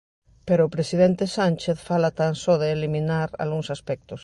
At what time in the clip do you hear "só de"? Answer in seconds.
2.43-2.67